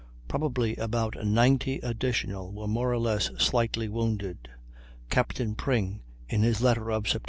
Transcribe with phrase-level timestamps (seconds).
[0.27, 4.49] Probably about 90 additional were more or less slightly wounded.
[5.11, 7.19] Captain Pring, in his letter of Sept.